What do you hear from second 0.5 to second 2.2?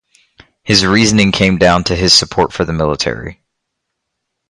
His reasoning came down to his